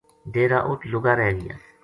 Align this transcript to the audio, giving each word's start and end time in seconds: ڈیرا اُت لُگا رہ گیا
ڈیرا 0.33 0.59
اُت 0.69 0.81
لُگا 0.91 1.13
رہ 1.19 1.29
گیا 1.39 1.55